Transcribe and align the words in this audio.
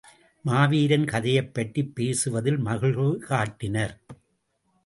மாவீரன் 0.45 1.05
கதையைப் 1.05 1.53
பற்றிப் 1.53 1.95
பேசுவதில் 1.95 2.57
மகிழ்வு 2.57 3.19
காட்டினர். 3.19 3.95